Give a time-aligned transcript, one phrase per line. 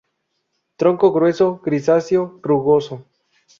[0.77, 3.05] Tronco grueso, grisáceo, rugoso.